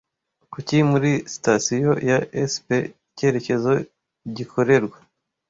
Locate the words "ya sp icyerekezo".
2.09-3.71